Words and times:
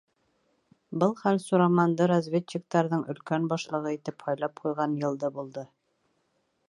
Был 1.01 1.11
хәл 1.19 1.37
Сураманды 1.43 2.07
разведчиктарҙың 2.11 3.03
Өлкән 3.15 3.45
Башлығы 3.53 3.93
итеп 3.99 4.27
һайлап 4.31 4.65
ҡуйған 4.65 4.97
йылды 5.05 5.33
булды. 5.37 5.67